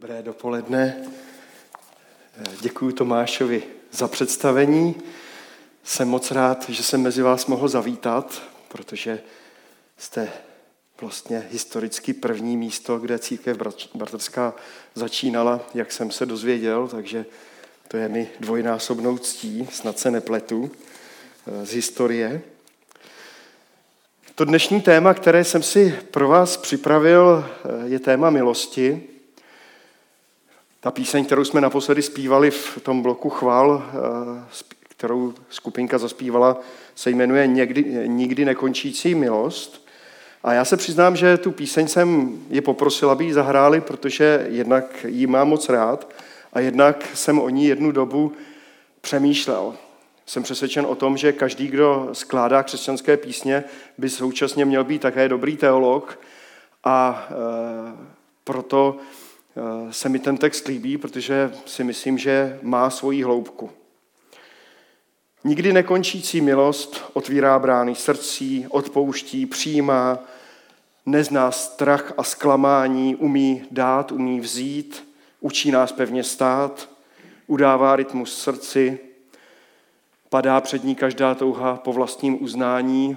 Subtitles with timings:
[0.00, 0.96] Dobré dopoledne.
[2.60, 4.94] Děkuji Tomášovi za představení.
[5.84, 9.20] Jsem moc rád, že jsem mezi vás mohl zavítat, protože
[9.98, 10.32] jste
[11.00, 13.58] vlastně historicky první místo, kde církev
[13.94, 14.54] bratrská
[14.94, 17.26] začínala, jak jsem se dozvěděl, takže
[17.88, 20.70] to je mi dvojnásobnou ctí, snad se nepletu,
[21.46, 22.42] eh, z historie.
[24.34, 29.09] To dnešní téma, které jsem si pro vás připravil, eh, je téma milosti.
[30.82, 34.44] Ta píseň, kterou jsme naposledy zpívali v tom bloku chval, eh,
[34.88, 36.60] kterou skupinka zaspívala,
[36.94, 39.86] se jmenuje Někdy, Nikdy nekončící milost.
[40.42, 45.04] A já se přiznám, že tu píseň jsem je poprosil, aby ji zahráli, protože jednak
[45.08, 46.08] ji mám moc rád
[46.52, 48.32] a jednak jsem o ní jednu dobu
[49.00, 49.74] přemýšlel.
[50.26, 53.64] Jsem přesvědčen o tom, že každý, kdo skládá křesťanské písně,
[53.98, 56.18] by současně měl být také dobrý teolog
[56.84, 57.34] a e,
[58.44, 58.96] proto
[59.90, 63.70] se mi ten text líbí, protože si myslím, že má svoji hloubku.
[65.44, 70.18] Nikdy nekončící milost otvírá brány srdcí, odpouští, přijímá,
[71.06, 75.08] nezná strach a zklamání, umí dát, umí vzít,
[75.40, 76.88] učí nás pevně stát,
[77.46, 78.98] udává rytmus srdci,
[80.28, 83.16] padá před ní každá touha po vlastním uznání.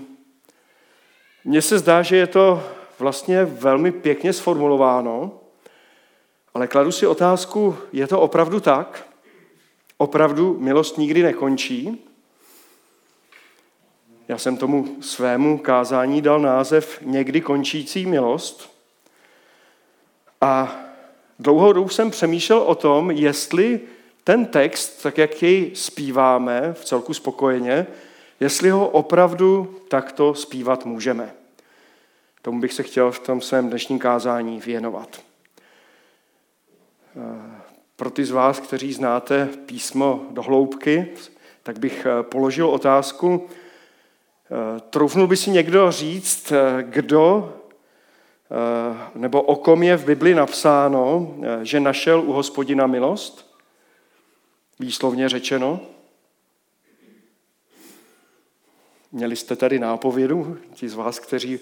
[1.46, 2.64] Mně se zdá, že je to
[3.00, 5.40] vlastně velmi pěkně sformulováno,
[6.54, 9.08] ale kladu si otázku, je to opravdu tak?
[9.98, 12.06] Opravdu milost nikdy nekončí?
[14.28, 18.74] Já jsem tomu svému kázání dal název Někdy končící milost.
[20.42, 20.76] A
[21.40, 23.80] dlouhou dobu jsem přemýšlel o tom, jestli
[24.24, 27.88] ten text, tak jak jej zpíváme v celku spokojeně,
[28.40, 31.34] jestli ho opravdu takto zpívat můžeme.
[32.42, 35.22] Tomu bych se chtěl v tom svém dnešním kázání věnovat.
[37.96, 41.08] Pro ty z vás, kteří znáte písmo do hloubky,
[41.64, 43.48] tak bych položil otázku,
[44.90, 47.54] troufnul by si někdo říct, kdo
[49.16, 53.54] nebo o kom je v Bibli napsáno, že našel u hospodina milost?
[54.80, 55.80] výslovně řečeno.
[59.12, 61.60] Měli jste tady nápovědu, ti z vás, kteří,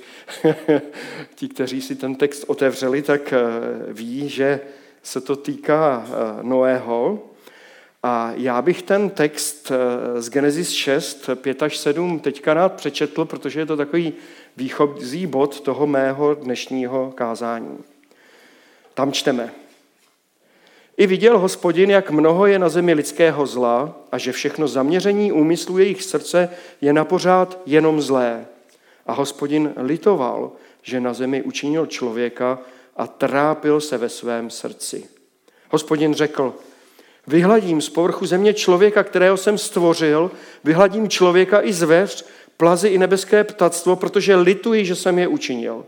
[1.36, 3.40] ti, kteří si ten text otevřeli, tak eh,
[3.94, 4.60] ví, že
[5.04, 7.20] se to týká eh, Noého.
[8.04, 13.26] A já bych ten text eh, z Genesis 6, 5 až 7 teďka rád přečetl,
[13.26, 14.14] protože je to takový
[14.58, 17.78] výchozí bod toho mého dnešního kázání.
[18.94, 19.52] Tam čteme.
[20.98, 25.78] I viděl hospodin, jak mnoho je na zemi lidského zla a že všechno zaměření úmyslu
[25.78, 26.50] jejich srdce
[26.82, 28.46] je na pořád jenom zlé.
[29.06, 30.52] A hospodin litoval,
[30.82, 32.60] že na zemi učinil člověka
[33.02, 35.10] a trápil se ve svém srdci.
[35.70, 36.56] Hospodin řekl,
[37.28, 40.32] vyhladím z povrchu země člověka, kterého jsem stvořil,
[40.64, 42.26] vyhladím člověka i zvěř,
[42.58, 45.86] plazy i nebeské ptactvo, protože lituji, že jsem je učinil.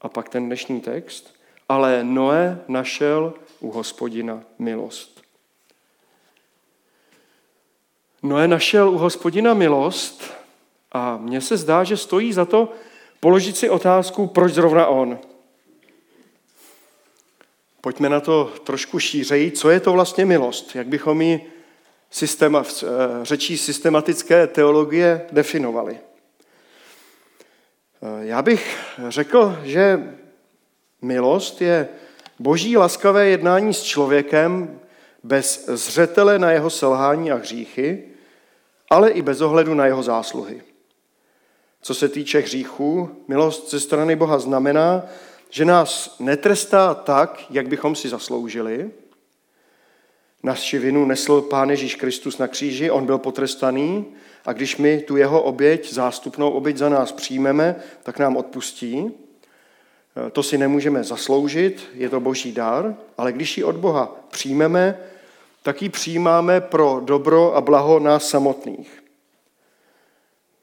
[0.00, 1.34] A pak ten dnešní text.
[1.68, 5.22] Ale Noé našel u hospodina milost.
[8.22, 10.34] Noé našel u hospodina milost
[10.92, 12.72] a mně se zdá, že stojí za to
[13.20, 15.18] položit si otázku, proč zrovna on.
[17.86, 21.52] Pojďme na to trošku šířeji, co je to vlastně milost, jak bychom ji
[22.10, 22.86] systéma, v eh,
[23.24, 25.98] řečí systematické teologie definovali.
[28.02, 30.14] Eh, já bych řekl, že
[31.02, 31.88] milost je
[32.38, 34.80] Boží laskavé jednání s člověkem
[35.22, 38.04] bez zřetele na jeho selhání a hříchy,
[38.90, 40.62] ale i bez ohledu na jeho zásluhy.
[41.82, 45.02] Co se týče hříchů, milost ze strany Boha znamená,
[45.50, 48.90] že nás netrestá tak, jak bychom si zasloužili.
[50.42, 54.06] Naši vinu nesl Pán Ježíš Kristus na kříži, on byl potrestaný
[54.44, 59.10] a když my tu jeho oběť, zástupnou oběť za nás přijmeme, tak nám odpustí.
[60.26, 64.98] Eh, to si nemůžeme zasloužit, je to boží dar, ale když ji od Boha přijmeme,
[65.62, 69.02] tak ji přijímáme pro dobro a blaho nás samotných.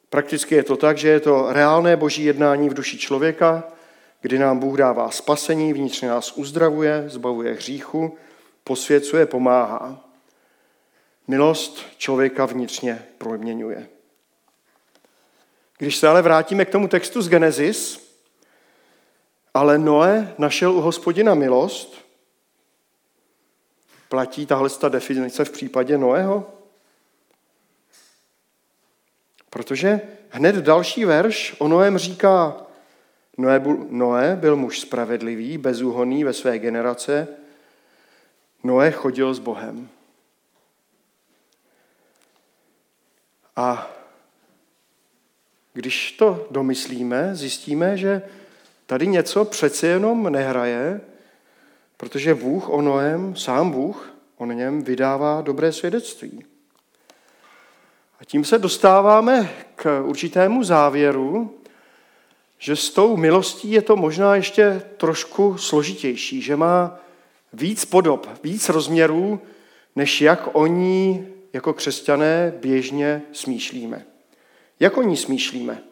[0.10, 3.64] Prakticky je to tak, že je to reálné boží jednání v duši člověka,
[4.24, 8.18] kdy nám Bůh dává spasení, vnitřně nás uzdravuje, zbavuje hříchu,
[8.64, 10.10] posvěcuje, pomáhá.
[11.28, 13.90] Milost člověka vnitřně proměňuje.
[15.78, 18.10] Když se ale vrátíme k tomu textu z Genesis,
[19.54, 21.96] ale Noé našel u hospodina milost.
[24.10, 26.54] Platí tahle ta definice v případě Noého?
[29.50, 32.64] Protože hned další verš o Noém říká,
[33.90, 37.28] Noé byl muž spravedlivý, bezúhonný ve své generace.
[38.64, 39.90] Noé chodil s Bohem.
[43.56, 43.92] A
[45.74, 48.22] když to domyslíme, zjistíme, že
[48.86, 51.02] tady něco přece jenom nehraje,
[51.98, 56.46] protože Bůh o Noém, sám Bůh, o něm vydává dobré svědectví.
[58.20, 61.60] A tím se dostáváme k určitému závěru,
[62.64, 67.00] že s tou milostí je to možná ještě trošku složitější, že má
[67.54, 69.40] víc podob, víc rozměrů,
[69.96, 74.06] než jak o ní jako křesťané běžně smýšlíme.
[74.80, 75.84] Jak o ní smýšlíme?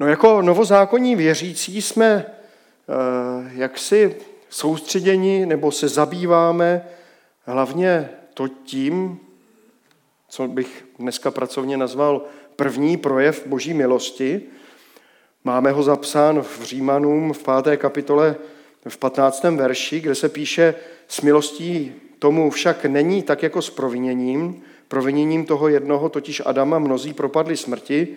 [0.00, 4.16] No jako novozákonní věřící jsme eh, jaksi
[4.48, 6.88] soustředěni nebo se zabýváme
[7.44, 9.20] hlavně to tím,
[10.28, 12.24] co bych dneska pracovně nazval
[12.56, 14.42] první projev boží milosti.
[15.46, 18.36] Máme ho zapsán v Římanům v páté kapitole
[18.88, 19.42] v 15.
[19.42, 20.74] verši, kde se píše,
[21.08, 24.62] s milostí tomu však není tak jako s proviněním.
[24.88, 28.16] Proviněním toho jednoho, totiž Adama, mnozí propadli smrti,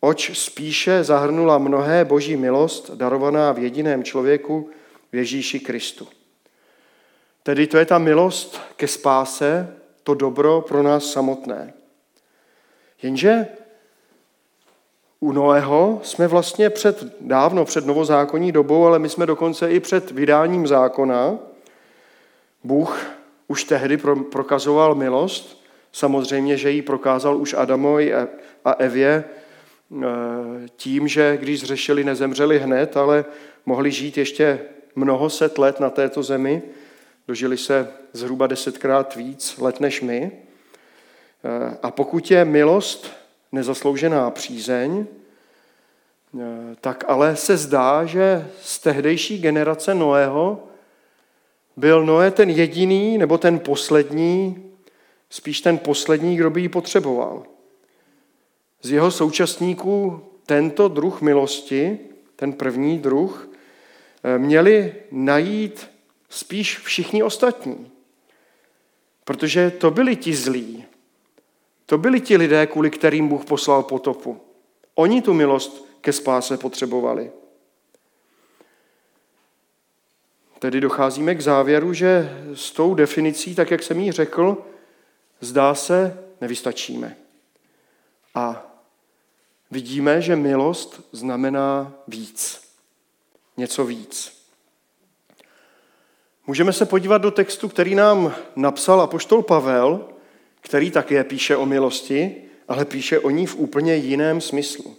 [0.00, 4.70] oč spíše zahrnula mnohé boží milost, darovaná v jediném člověku,
[5.12, 6.08] v Ježíši Kristu.
[7.42, 11.72] Tedy to je ta milost ke spáse, to dobro pro nás samotné.
[13.02, 13.46] Jenže
[15.20, 20.10] u Noého jsme vlastně před, dávno před novozákonní dobou, ale my jsme dokonce i před
[20.10, 21.38] vydáním zákona.
[22.64, 23.06] Bůh
[23.48, 23.96] už tehdy
[24.32, 28.14] prokazoval milost, samozřejmě, že ji prokázal už Adamovi
[28.64, 30.06] a Evě eh,
[30.76, 33.24] tím, že když zřešili, nezemřeli hned, ale
[33.66, 34.60] mohli žít ještě
[34.94, 36.62] mnoho set let na této zemi,
[37.28, 40.32] dožili se zhruba desetkrát víc let než my.
[41.44, 43.19] Eh, a pokud je milost
[43.52, 50.64] nezasloužená přízeň, eh, tak ale se zdá, že z tehdejší generace Noého
[51.76, 54.64] byl Noé ten jediný nebo ten poslední,
[55.30, 57.42] spíš ten poslední, kdo by ji potřeboval.
[58.82, 61.98] Z jeho současníků tento druh milosti,
[62.36, 63.50] ten první druh,
[64.24, 65.90] eh, měli najít
[66.28, 67.90] spíš všichni ostatní.
[69.24, 70.84] Protože to byli ti zlí.
[71.90, 74.40] To byli ti lidé, kvůli kterým Bůh poslal potopu.
[74.94, 77.32] Oni tu milost ke spáse potřebovali.
[80.58, 84.56] Tedy docházíme k závěru, že s tou definicí, tak jak jsem jí řekl,
[85.40, 87.16] zdá se, nevystačíme.
[88.34, 88.66] A
[89.70, 92.62] vidíme, že milost znamená víc.
[93.56, 94.42] Něco víc.
[96.46, 100.08] Můžeme se podívat do textu, který nám napsal apoštol Pavel,
[100.60, 102.36] který také píše o milosti,
[102.68, 104.96] ale píše o ní v úplně jiném smyslu.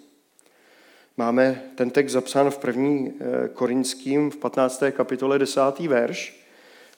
[1.17, 4.83] Máme ten text zapsán v první eh, korinským v 15.
[4.91, 5.61] kapitole 10.
[5.79, 6.45] verš,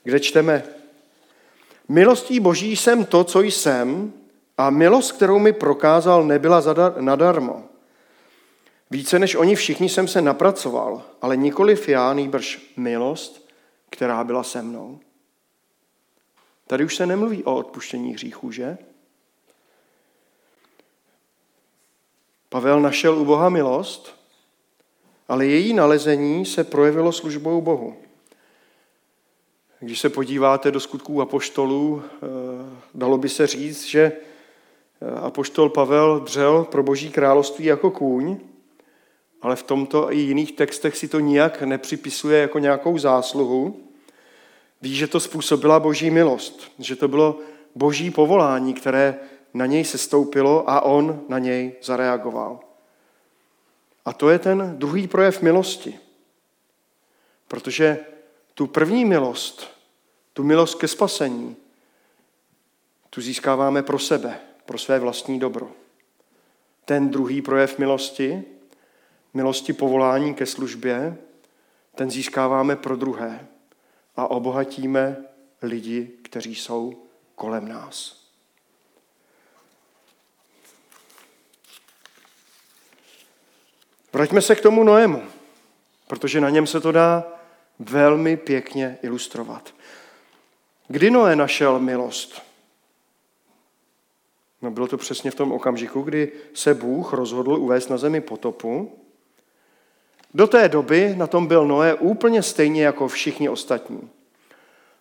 [0.03, 0.63] kde čteme
[1.89, 4.13] Milostí boží jsem to, co jsem,
[4.57, 6.63] a milost, kterou mi prokázal, nebyla
[6.99, 7.63] nadarmo.
[8.91, 13.49] Více než oni všichni jsem se napracoval, ale nikoliv já, nýbrž milost,
[13.89, 14.99] která byla se mnou.
[16.73, 18.77] Tady už se nemluví o odpuštění hříchů, že?
[22.49, 24.15] Pavel našel u Boha milost,
[25.27, 27.95] ale její nalezení se projevilo službou Bohu.
[29.79, 32.27] Když se podíváte do skutků apoštolů, eh,
[32.93, 34.11] dalo by se říct, že
[35.01, 38.37] eh, apoštol Pavel dřel pro boží království jako kůň,
[39.41, 43.92] ale v tomto i jiných textech si to nijak nepřipisuje jako nějakou zásluhu.
[44.83, 47.39] Ví, že to způsobila boží milost, že to bylo
[47.75, 49.19] boží povolání, které
[49.53, 52.59] na něj se stoupilo a on na něj zareagoval.
[54.05, 55.99] A to je ten druhý projev milosti.
[57.47, 57.99] Protože
[58.53, 59.67] tu první milost,
[60.33, 61.55] tu milost ke spasení,
[63.09, 65.71] tu získáváme pro sebe, pro své vlastní dobro.
[66.85, 68.43] Ten druhý projev milosti,
[69.33, 71.17] milosti povolání ke službě,
[71.95, 73.47] ten získáváme pro druhé
[74.15, 75.25] a obohatíme
[75.61, 77.03] lidi, kteří jsou
[77.35, 78.23] kolem nás.
[84.13, 85.23] Vraťme se k tomu Noému,
[86.07, 87.23] protože na něm se to dá
[87.79, 89.73] velmi pěkně ilustrovat.
[90.87, 92.41] Kdy Noé našel milost?
[94.61, 98.99] No bylo to přesně v tom okamžiku, kdy se Bůh rozhodl uvést na zemi potopu.
[100.33, 104.09] Do té doby na tom byl Noé úplně stejně jako všichni ostatní.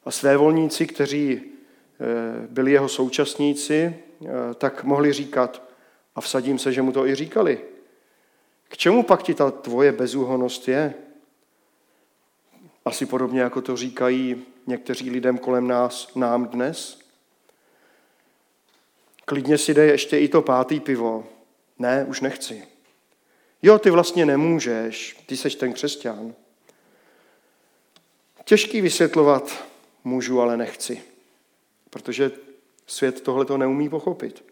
[0.04, 5.62] A své volníci, kteří eh, byli jeho současníci, eh, tak mohli říkat,
[6.14, 7.60] a vsadím se, že mu to i říkali,
[8.68, 10.94] K čemu pak ti ta tvoje bezúhonost je?
[12.84, 16.98] Asi podobně, jako to říkají někteří lidem kolem nás, nám dnes.
[19.24, 21.26] Klidně si dej ještě i to pátý pivo.
[21.78, 22.71] Ne, už nechci.
[23.62, 26.34] Jo, ty vlastně nemůžeš, ty seš ten křesťan.
[28.44, 29.64] Těžký vysvětlovat
[30.04, 31.02] můžu, ale nechci,
[31.90, 32.30] protože
[32.86, 34.44] svět tohle to neumí pochopit.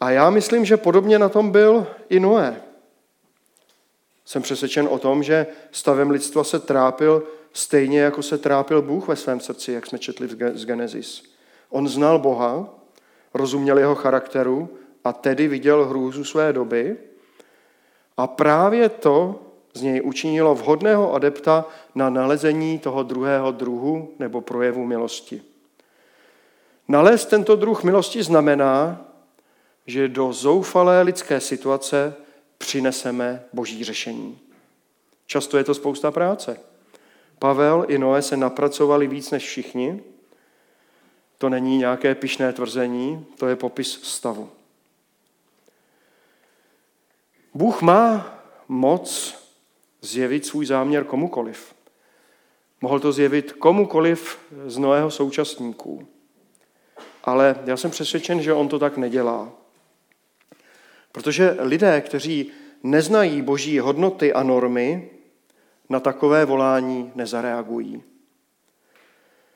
[0.00, 2.62] A já myslím, že podobně na tom byl i Noé.
[4.24, 9.16] Jsem přesvědčen o tom, že stavem lidstva se trápil stejně, jako se trápil Bůh ve
[9.16, 11.22] svém srdci, jak jsme četli z Genesis.
[11.68, 12.74] On znal Boha,
[13.34, 16.96] rozuměl jeho charakteru a tedy viděl hrůzu své doby
[18.16, 19.40] a právě to
[19.74, 21.64] z něj učinilo vhodného adepta
[21.94, 25.42] na nalezení toho druhého druhu nebo projevu milosti.
[26.88, 29.04] Nalézt tento druh milosti znamená,
[29.86, 32.14] že do zoufalé lidské situace
[32.58, 34.38] přineseme boží řešení.
[35.26, 36.60] Často je to spousta práce.
[37.38, 40.02] Pavel i Noé se napracovali víc než všichni.
[41.38, 44.50] To není nějaké pišné tvrzení, to je popis stavu.
[47.54, 48.34] Bůh má
[48.68, 49.38] moc
[50.00, 51.74] zjevit svůj záměr komukoliv.
[52.80, 56.08] Mohl to zjevit komukoliv z Noého současníků.
[57.24, 59.52] Ale já jsem přesvědčen, že on to tak nedělá.
[61.12, 62.50] Protože lidé, kteří
[62.82, 65.10] neznají boží hodnoty a normy,
[65.88, 68.02] na takové volání nezareagují.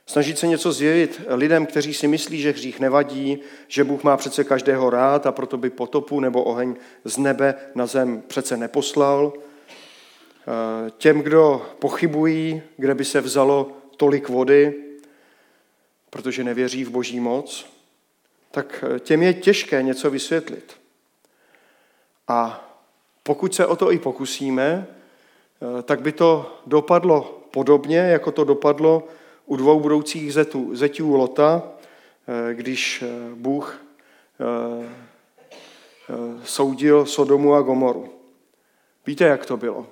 [0.07, 4.45] Snažit se něco zjevit lidem, kteří si myslí, že hřích nevadí, že Bůh má přece
[4.45, 9.33] každého rád a proto by potopu nebo oheň z nebe na zem přece neposlal.
[10.47, 14.75] Eh, těm, kdo pochybují, kde by se vzalo tolik vody,
[16.11, 17.67] protože nevěří v boží moc,
[18.51, 20.77] tak eh, těm je těžké něco vysvětlit.
[22.29, 22.71] A
[23.23, 29.09] pokud se o to i pokusíme, eh, tak by to dopadlo podobně, jako to dopadlo
[29.47, 31.63] u dvou budoucích zetů, zetů Lota,
[32.51, 33.81] eh, když eh, Bůh
[36.45, 38.15] soudil Sodomu a Gomoru.
[39.07, 39.87] Víte, jak to bylo?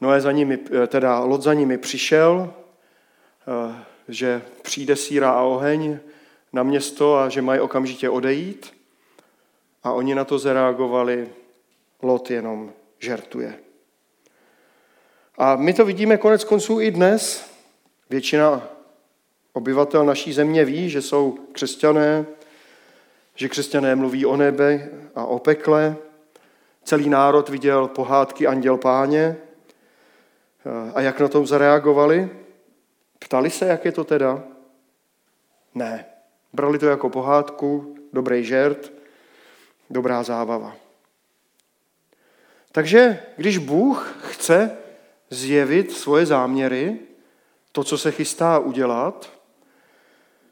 [0.00, 0.56] Noé za nimi,
[0.86, 2.54] teda Lot za nimi přišel,
[4.08, 5.98] že přijde síra a oheň
[6.52, 8.74] na město a že mají okamžitě odejít.
[9.84, 11.28] A oni na to zareagovali,
[12.02, 13.58] Lot jenom žertuje.
[15.38, 17.50] A my to vidíme konec konců i dnes.
[18.10, 18.68] Většina
[19.52, 22.26] obyvatel naší země ví, že jsou křesťané,
[23.34, 25.96] že křesťané mluví o nebe a o pekle.
[26.84, 29.36] Celý národ viděl pohádky Anděl Páně.
[30.94, 32.30] A jak na tom zareagovali?
[33.18, 34.42] Ptali se, jak je to teda?
[35.74, 36.06] Ne.
[36.52, 38.92] Brali to jako pohádku, dobrý žert,
[39.90, 40.76] dobrá zábava.
[42.72, 44.76] Takže když Bůh chce
[45.30, 46.98] zjevit svoje záměry,
[47.76, 49.30] to, co se chystá udělat,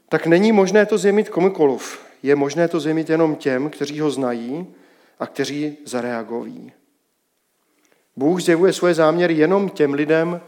[0.09, 2.07] tak není možné to zjemit komukoliv.
[2.23, 4.66] Je možné to zjemit jenom těm, kteří ho znají
[5.19, 6.73] a kteří zareagují.
[8.16, 10.40] Bůh zjevuje svoje záměry jenom těm lidem,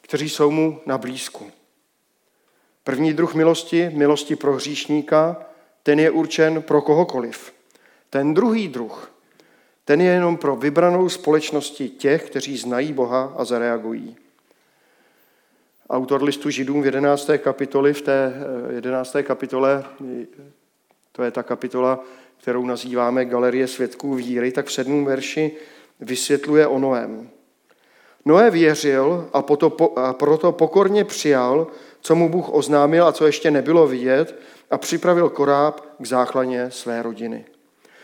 [0.00, 1.50] kteří jsou mu na blízku.
[2.84, 5.36] První druh milosti, milosti pro hříšníka,
[5.82, 7.52] ten je určen pro kohokoliv.
[8.10, 9.12] Ten druhý druh,
[9.84, 14.16] ten je jenom pro vybranou společnosti těch, kteří znají Boha a zareagují.
[15.90, 17.30] Autor listu Židům v 11.
[17.38, 18.32] kapitoli, v té
[18.70, 19.16] 11.
[19.16, 19.84] Eh, kapitole,
[21.12, 22.04] to je ta kapitola,
[22.36, 25.56] kterou nazýváme Galerie svědků víry, tak v sedmém verši
[26.00, 27.30] vysvětluje o Noém.
[28.24, 29.44] Noé věřil a,
[29.96, 31.66] a proto pokorně přijal,
[32.00, 34.38] co mu Bůh oznámil a co ještě nebylo vidět
[34.70, 37.44] a připravil koráb k záchraně své rodiny.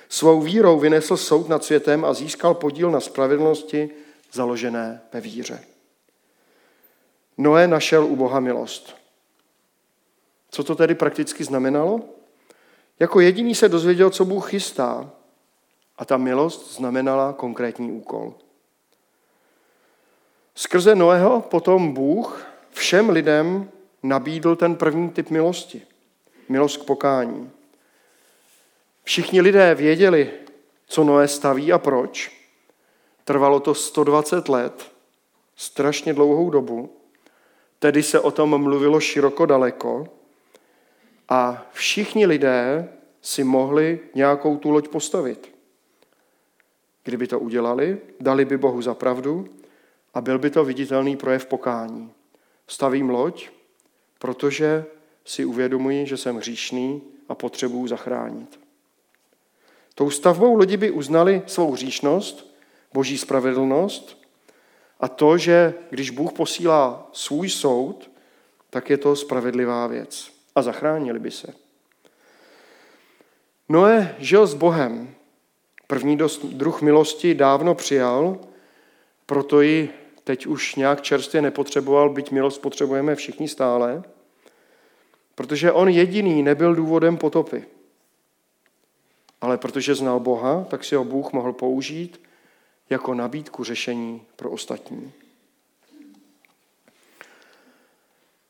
[0.09, 3.91] Svou vírou vynesl soud nad světem a získal podíl na spravedlnosti
[4.33, 5.74] založené ve víře.
[7.39, 8.97] Noé našel u Boha milost.
[10.51, 12.01] Co to tedy prakticky znamenalo?
[12.99, 15.11] Jako jediný se dozvěděl, co Bůh chystá,
[15.97, 18.35] a ta milost znamenala konkrétní úkol.
[20.55, 23.71] Skrze Noého potom Bůh všem lidem
[24.03, 25.83] nabídl ten první typ milosti.
[26.49, 27.51] Milost k pokání.
[29.05, 30.31] Všichni lidé věděli,
[30.87, 32.45] co Noé staví a proč.
[33.25, 34.93] Trvalo to 120 let,
[35.57, 36.97] strašně dlouhou dobu.
[37.85, 40.09] Tedy se o tom mluvilo široko daleko.
[41.29, 42.89] A všichni lidé
[43.23, 45.55] si mohli nějakou tu loď postavit.
[47.05, 49.49] Kdyby to udělali, dali by Bohu za pravdu
[50.15, 52.13] a byl by to viditelný projev pokání.
[52.67, 53.51] Stavím loď,
[54.19, 54.85] protože
[55.25, 58.61] si uvědomuji, že jsem hříšný a potřebuji zachránit.
[59.95, 62.55] Tou stavbou lodi by uznali svou hříšnost,
[62.93, 64.24] boží spravedlnost
[65.01, 68.11] a to, že když Bůh posílá svůj soud,
[68.71, 70.31] tak je to spravedlivá věc.
[70.55, 71.55] A zachránili by se.
[73.69, 75.15] Noé žil s Bohem.
[75.87, 78.39] První druh milosti dávno přijal,
[79.27, 79.91] proto ji
[80.25, 84.03] teď už nějak čerstvě nepotřeboval, byť milost potřebujeme všichni stále,
[85.35, 87.65] protože on jediný nebyl důvodem potopy.
[89.41, 92.21] Ale protože znal Boha, tak si ho Bůh mohl použít
[92.91, 95.13] jako nabídku řešení pro ostatní.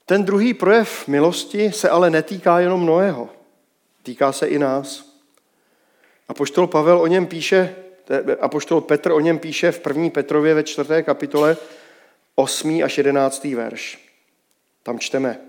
[0.06, 3.28] Ten druhý projev milosti se ale netýká jenom Noého.
[4.02, 5.14] Týká se i nás.
[6.28, 7.76] A poštol Pavel o něm píše,
[8.40, 10.10] a poštol Petr o něm píše v 1.
[10.10, 10.88] Petrově ve 4.
[11.02, 11.56] kapitole
[12.34, 12.80] 8.
[12.84, 13.44] až 11.
[13.44, 14.08] verš.
[14.82, 15.40] Tam čteme.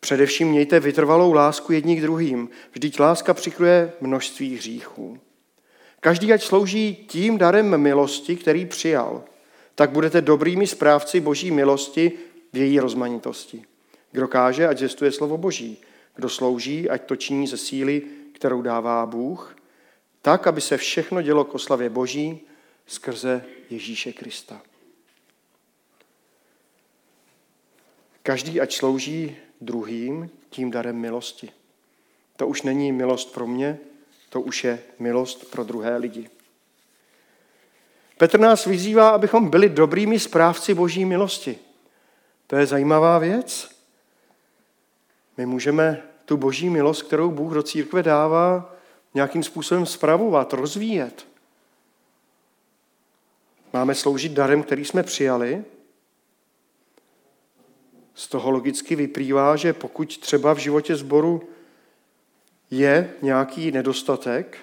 [0.00, 2.50] Především mějte vytrvalou lásku jední k druhým.
[2.72, 5.18] Vždyť láska přikryje množství hříchů.
[6.00, 9.24] Každý ať slouží tím darem milosti, který přijal.
[9.74, 12.12] Tak budete dobrými správci boží milosti
[12.52, 13.64] v její rozmanitosti.
[14.12, 15.78] Kdo káže, ať zjistuje slovo boží.
[16.14, 18.02] Kdo slouží, ať to činí ze síly,
[18.32, 19.56] kterou dává Bůh,
[20.22, 22.40] tak, aby se všechno dělo k oslavě boží
[22.86, 24.62] skrze Ježíše Krista.
[28.22, 31.50] Každý ať slouží druhým tím darem milosti.
[32.36, 33.78] To už není milost pro mě,
[34.30, 36.30] to už je milost pro druhé lidi.
[38.18, 41.58] Petr nás vyzývá, abychom byli dobrými správci boží milosti.
[42.46, 43.70] To je zajímavá věc.
[45.36, 48.74] My můžeme tu boží milost, kterou Bůh do církve dává,
[49.14, 51.26] nějakým způsobem spravovat, rozvíjet.
[53.72, 55.64] Máme sloužit darem, který jsme přijali.
[58.14, 61.48] Z toho logicky vyplývá, že pokud třeba v životě sboru
[62.70, 64.58] je nějaký nedostatek,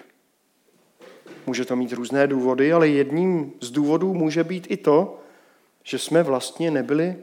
[1.48, 5.20] může to mít různé důvody, ale jedním z důvodů může být i to,
[5.84, 7.16] že jsme vlastně nebyli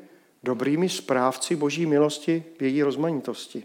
[0.43, 3.65] dobrými správci boží milosti v její rozmanitosti.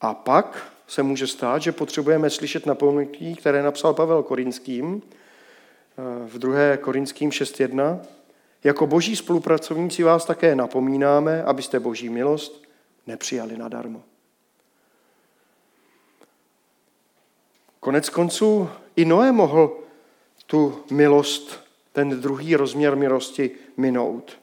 [0.00, 6.38] A pak se může stát, že potřebujeme slyšet napomenutí, které napsal Pavel Korinským eh, v
[6.38, 6.76] 2.
[6.76, 8.00] Korinským 6.1.
[8.64, 12.62] Jako boží spolupracovníci vás také napomínáme, abyste boží milost
[13.06, 14.02] nepřijali nadarmo.
[17.84, 19.78] Konec konců i Noé mohl
[20.46, 21.60] tu milost,
[21.92, 24.38] ten druhý rozměr milosti minout.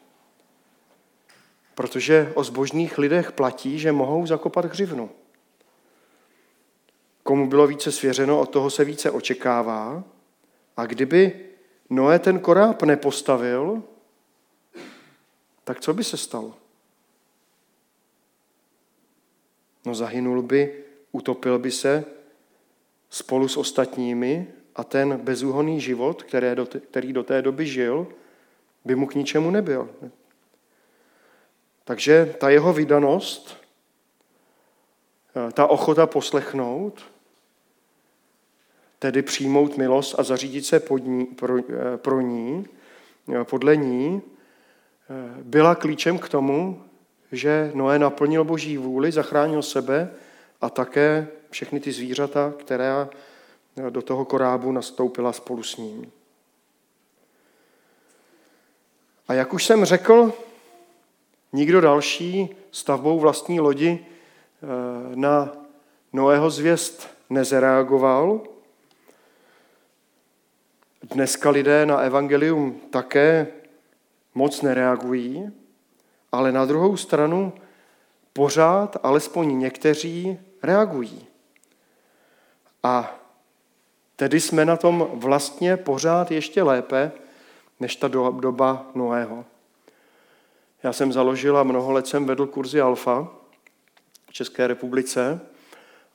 [1.75, 5.09] Protože o zbožných lidech platí, že mohou zakopat hřivnu.
[7.23, 10.03] Komu bylo více svěřeno, od toho se více očekává.
[10.77, 11.45] A kdyby
[11.89, 13.83] Noé ten koráb nepostavil,
[15.63, 16.53] tak co by se stalo?
[19.85, 22.05] No zahynul by, utopil by se
[23.11, 26.23] spolu s ostatními a ten bezúhonný život,
[26.89, 28.07] který do té doby žil,
[28.85, 29.89] by mu k ničemu nebyl.
[31.83, 33.57] Takže ta jeho vydanost,
[35.53, 37.01] ta ochota poslechnout,
[38.99, 41.55] tedy přijmout milost a zařídit se pod ní, pro,
[41.97, 42.65] pro ní,
[43.43, 44.21] podle ní,
[45.43, 46.83] byla klíčem k tomu,
[47.31, 50.11] že Noé naplnil boží vůli, zachránil sebe
[50.61, 53.09] a také všechny ty zvířata, která
[53.89, 56.11] do toho korábu nastoupila spolu s ním.
[59.27, 60.33] A jak už jsem řekl,
[61.53, 65.53] nikdo další stavbou vlastní lodi eh, na
[66.13, 68.41] Noého zvěst nezareagoval.
[71.03, 73.47] Dneska lidé na evangelium také
[74.35, 75.51] moc nereagují,
[76.31, 77.53] ale na druhou stranu
[78.33, 81.30] pořád alespoň někteří reagují.
[82.83, 83.19] A
[84.15, 87.11] tedy jsme na tom vlastně pořád ještě lépe,
[87.79, 89.45] než ta doba Noého.
[90.83, 93.27] Já jsem založil a mnoho let jsem vedl kurzy Alfa
[94.29, 95.41] v České republice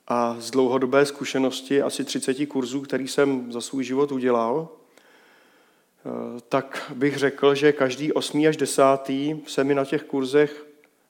[0.07, 6.91] a z dlouhodobé zkušenosti asi 30 kurzů, který jsem za svůj život udělal, eh, tak
[6.95, 10.65] bych řekl, že každý osmý až desátý se mi na těch kurzech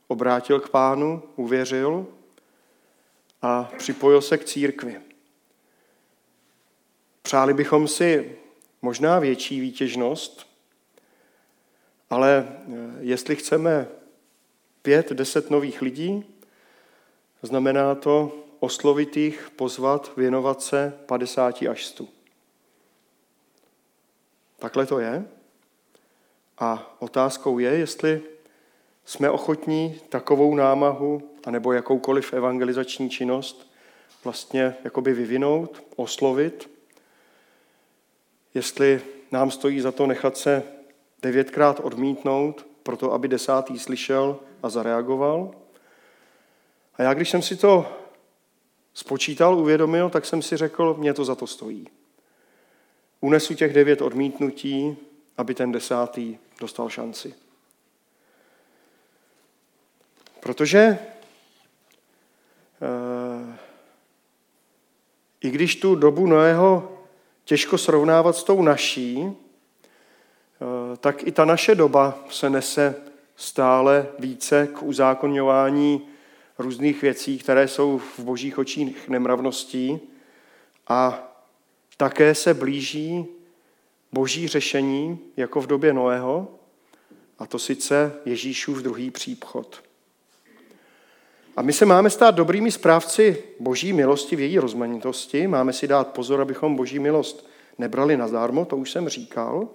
[0.07, 2.05] obrátil k pánu, uvěřil
[3.41, 5.01] a připojil se k církvi.
[7.27, 8.35] Přáli bychom si
[8.81, 10.47] možná větší výtěžnost,
[12.09, 13.87] ale eh, jestli chceme
[14.81, 16.25] pět, deset nových lidí,
[17.41, 22.05] znamená to oslovit jich, pozvat, věnovat se 50 až 100.
[24.59, 25.25] Takhle to je.
[26.57, 28.21] A otázkou je, jestli
[29.05, 33.71] jsme ochotní takovou námahu anebo jakoukoliv evangelizační činnost
[34.23, 36.76] vlastně jakoby vyvinout, oslovit,
[38.57, 40.63] jestli nám stojí za to nechat se
[41.21, 45.51] devětkrát odmítnout, proto aby desátý slyšel a zareagoval.
[46.95, 47.85] A já, když jsem si to
[48.93, 51.87] spočítal, uvědomil, tak jsem si řekl, mě to za to stojí.
[53.21, 54.97] Unesu těch devět odmítnutí,
[55.37, 57.33] aby ten desátý dostal šanci.
[60.39, 60.99] Protože e,
[65.41, 66.96] i když tu dobu Noého
[67.47, 69.33] těžko srovnávat s tou naší, e,
[70.97, 72.95] tak i ta naše doba se nese
[73.35, 76.01] stále více k uzákonňování
[76.57, 79.99] různých věcí, které jsou v božích očích nemravností
[80.87, 81.29] a
[81.97, 83.25] také se blíží
[84.11, 86.47] boží řešení, jako v době Noého,
[87.39, 89.83] a to sice Ježíšův druhý příchod.
[91.57, 95.47] A my se máme stát dobrými správci boží milosti v její rozmanitosti.
[95.47, 99.67] Máme si dát pozor, abychom boží milost nebrali na zármo, to už jsem říkal.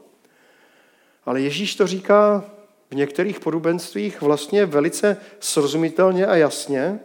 [1.25, 2.45] Ale Ježíš to říká
[2.91, 7.01] v některých podobenstvích vlastně velice srozumitelně a jasně.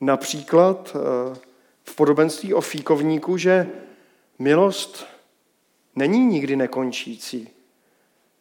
[0.00, 1.36] Například eh,
[1.84, 3.68] v podobenství o fíkovníku, že
[4.38, 5.06] milost
[5.94, 7.48] není nikdy nekončící,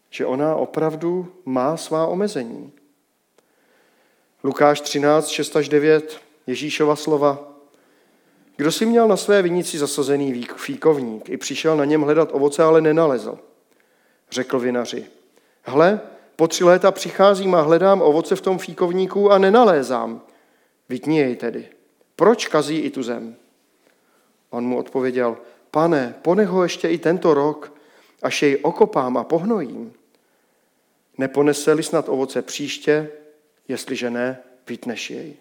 [0.09, 2.71] že ona opravdu má svá omezení.
[4.45, 7.47] Lukáš 13, 6 až 9, Ježíšova slova.
[8.55, 12.81] Kdo si měl na své vinici zasazený fíkovník i přišel na něm hledat ovoce, ale
[12.81, 13.39] nenalezl.
[14.31, 15.05] Řekl vinaři,
[15.63, 16.01] hle,
[16.35, 20.21] po tři léta přicházím a hledám ovoce v tom fíkovníku a nenalézám.
[20.89, 21.67] Vytni jej tedy.
[22.15, 23.35] Proč kazí i tu zem?
[24.49, 25.37] On mu odpověděl,
[25.71, 27.73] pane, ponech ho ještě i tento rok,
[28.21, 29.93] až jej okopám a pohnojím.
[31.17, 33.09] Neponese-li snad ovoce příště,
[33.67, 35.35] jestliže ne, vytneš jej.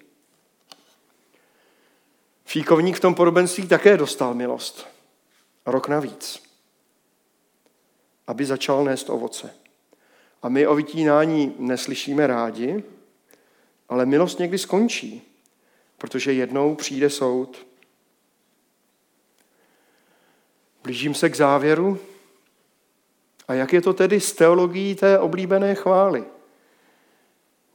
[2.44, 4.87] Fíkovník v tom podobenství také dostal milost.
[5.66, 6.42] Rok navíc.
[8.26, 9.54] Aby začal nést ovoce.
[10.42, 12.84] A my o vytínání neslyšíme rádi,
[13.88, 15.22] ale milost někdy skončí,
[15.98, 17.66] protože jednou přijde soud.
[20.82, 21.98] Blížím se k závěru.
[23.48, 26.24] A jak je to tedy s teologií té oblíbené chvály?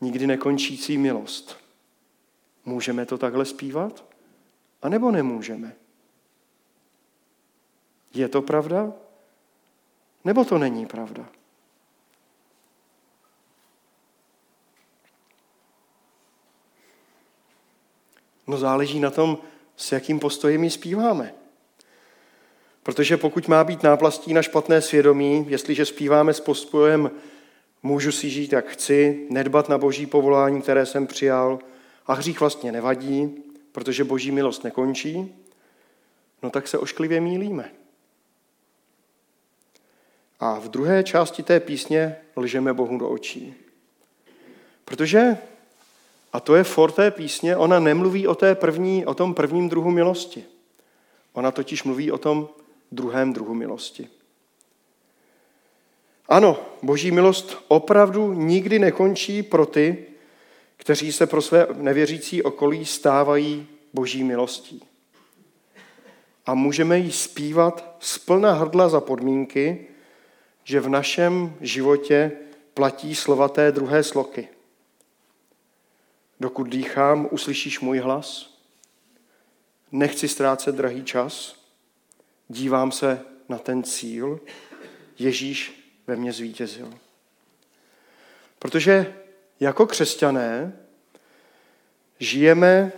[0.01, 1.57] Nikdy nekončící milost.
[2.65, 4.03] Můžeme to takhle zpívat?
[4.81, 5.75] A nebo nemůžeme?
[8.13, 8.93] Je to pravda?
[10.25, 11.29] Nebo to není pravda?
[18.47, 19.37] No záleží na tom,
[19.75, 21.33] s jakým postojem ji zpíváme.
[22.83, 27.11] Protože pokud má být náplastí na špatné svědomí, jestliže zpíváme s postojem
[27.83, 31.59] můžu si žít, jak chci, nedbat na boží povolání, které jsem přijal,
[32.07, 35.35] a hřích vlastně nevadí, protože boží milost nekončí,
[36.43, 37.71] no tak se ošklivě mílíme.
[40.39, 43.53] A v druhé části té písně lžeme Bohu do očí.
[44.85, 45.37] Protože
[46.33, 49.91] a to je for té písně, ona nemluví o, té první, o tom prvním druhu
[49.91, 50.43] milosti.
[51.33, 52.49] Ona totiž mluví o tom
[52.91, 54.09] druhém druhu milosti.
[56.27, 60.05] Ano, boží milost opravdu nikdy nekončí pro ty,
[60.77, 64.83] kteří se pro své nevěřící okolí stávají boží milostí.
[66.45, 69.87] A můžeme ji zpívat z plna hrdla za podmínky,
[70.63, 72.31] že v našem životě
[72.73, 74.47] platí slova té druhé sloky–
[76.39, 78.57] Dokud dýchám, uslyšíš můj hlas.
[79.91, 81.55] Nechci ztrácet drahý čas.
[82.47, 84.39] Dívám se na ten cíl.
[85.19, 85.78] Ježíš
[86.09, 86.93] ve mně zvítězil.
[88.59, 89.13] Protože
[89.59, 90.73] jako křesťané
[92.19, 92.91] žijeme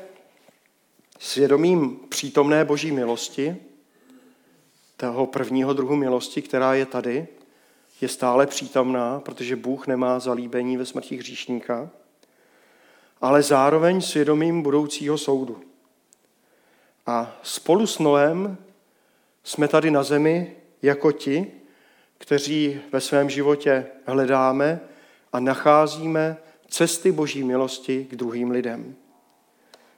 [1.19, 3.55] svědomím přítomné boží milosti,
[4.97, 7.27] toho prvního druhu milosti, která je tady,
[8.01, 11.89] je stále přítomná, protože Bůh nemá zalíbení ve smrti hříšníka
[13.21, 15.61] ale zároveň svědomím budoucího soudu.
[17.05, 18.57] A spolu s Noem
[19.43, 21.51] jsme tady na zemi jako ti,
[22.21, 24.79] kteří ve svém životě hledáme
[25.33, 28.95] a nacházíme cesty Boží milosti k druhým lidem.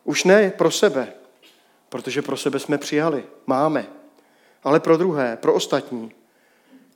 [0.04, 1.14] Už ne pro sebe,
[1.90, 3.88] protože pro sebe jsme přijali, máme,
[4.64, 6.12] ale pro druhé, pro ostatní,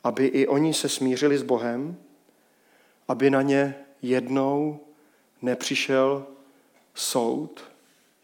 [0.04, 1.98] aby i oni se smířili s Bohem,
[3.08, 4.80] aby na ně jednou
[5.42, 6.26] nepřišel
[6.94, 7.64] soud,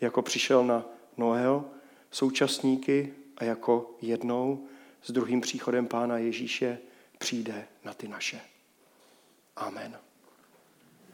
[0.02, 0.86] jako přišel na
[1.18, 1.66] Noého
[2.12, 4.68] současníky a jako jednou
[5.04, 6.78] s druhým příchodem Pána Ježíše
[7.24, 8.42] přijde na ty naše.
[9.56, 10.00] Amen.